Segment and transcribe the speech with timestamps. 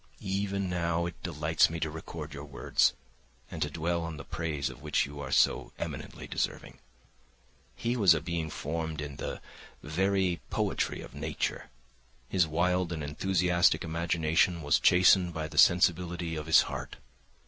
[0.23, 2.93] Even now it delights me to record your words
[3.51, 6.79] and to dwell on the praise of which you are so eminently deserving.
[7.75, 9.41] He was a being formed in the
[9.83, 11.69] "very poetry of nature."
[12.29, 16.95] His wild and enthusiastic imagination was chastened by the sensibility of his heart.